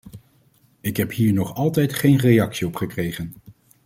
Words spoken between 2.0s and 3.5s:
reactie op gekregen.